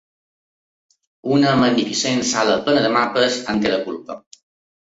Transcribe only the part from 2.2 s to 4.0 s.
sala plena de mapes en té la